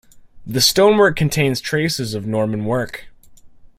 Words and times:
The 0.47 0.61
stonework 0.61 1.15
contains 1.15 1.61
traces 1.61 2.15
of 2.15 2.25
Norman 2.25 2.65
work. 2.65 3.05